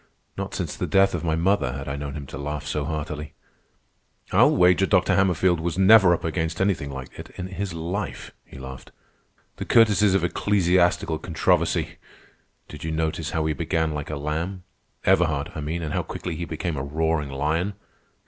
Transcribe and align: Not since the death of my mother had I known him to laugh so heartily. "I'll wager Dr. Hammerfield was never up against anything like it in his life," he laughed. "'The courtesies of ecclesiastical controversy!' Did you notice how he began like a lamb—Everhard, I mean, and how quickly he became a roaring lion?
Not 0.35 0.55
since 0.55 0.75
the 0.75 0.87
death 0.87 1.13
of 1.13 1.23
my 1.23 1.35
mother 1.35 1.73
had 1.73 1.87
I 1.87 1.95
known 1.95 2.15
him 2.15 2.25
to 2.25 2.37
laugh 2.39 2.65
so 2.65 2.85
heartily. 2.85 3.35
"I'll 4.31 4.57
wager 4.57 4.87
Dr. 4.87 5.15
Hammerfield 5.15 5.59
was 5.59 5.77
never 5.77 6.11
up 6.15 6.23
against 6.23 6.59
anything 6.59 6.89
like 6.89 7.09
it 7.19 7.29
in 7.35 7.45
his 7.49 7.75
life," 7.75 8.31
he 8.43 8.57
laughed. 8.57 8.91
"'The 9.57 9.65
courtesies 9.65 10.15
of 10.15 10.23
ecclesiastical 10.23 11.19
controversy!' 11.19 11.99
Did 12.67 12.83
you 12.83 12.89
notice 12.89 13.29
how 13.29 13.45
he 13.45 13.53
began 13.53 13.93
like 13.93 14.09
a 14.09 14.15
lamb—Everhard, 14.17 15.51
I 15.53 15.61
mean, 15.61 15.83
and 15.83 15.93
how 15.93 16.01
quickly 16.01 16.35
he 16.35 16.45
became 16.45 16.77
a 16.77 16.83
roaring 16.83 17.29
lion? 17.29 17.75